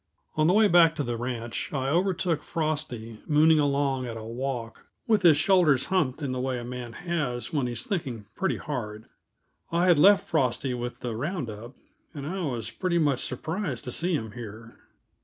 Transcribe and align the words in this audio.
On 0.35 0.47
the 0.47 0.53
way 0.53 0.67
back 0.67 0.95
to 0.95 1.03
the 1.03 1.15
ranch 1.15 1.71
I 1.71 1.89
overtook 1.89 2.41
Frosty 2.41 3.21
mooning 3.27 3.59
along 3.59 4.07
at 4.07 4.17
a 4.17 4.23
walk, 4.23 4.87
with 5.05 5.21
his 5.21 5.37
shoulders 5.37 5.85
humped 5.93 6.23
in 6.23 6.31
the 6.31 6.39
way 6.39 6.57
a 6.57 6.63
man 6.63 6.93
has 6.93 7.53
when 7.53 7.67
he's 7.67 7.83
thinking 7.85 8.25
pretty 8.33 8.57
hard. 8.57 9.05
I 9.71 9.85
had 9.85 9.99
left 9.99 10.27
Frosty 10.27 10.73
with 10.73 11.01
the 11.01 11.15
round 11.15 11.51
up, 11.51 11.75
and 12.15 12.25
I 12.25 12.41
was 12.43 12.71
pretty 12.71 12.97
much 12.97 13.19
surprised 13.23 13.83
to 13.83 13.91
see 13.91 14.15
him 14.15 14.31
here. 14.31 14.75